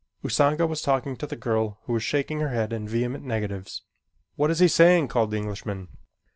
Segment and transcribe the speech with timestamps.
[0.23, 3.83] Usanga was talking to the girl who was shaking her head in vehement negatives.
[4.35, 5.89] "What is he saying?" called the Englishman.